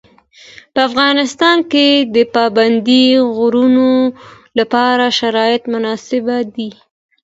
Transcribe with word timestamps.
په 0.73 0.79
افغانستان 0.89 1.57
کې 1.71 1.87
د 2.15 2.17
پابندي 2.35 3.05
غرونو 3.35 3.89
لپاره 4.59 5.05
شرایط 5.19 5.63
مناسب 5.73 6.25
دي. 6.55 6.69